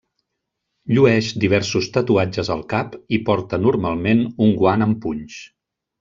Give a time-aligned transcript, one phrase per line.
[0.97, 5.37] Llueix diversos tatuatges al cap i porta normalment un guant amb punys.